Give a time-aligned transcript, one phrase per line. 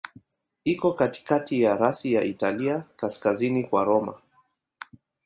[0.63, 4.13] Iko katikati ya rasi ya Italia, kaskazini kwa Roma.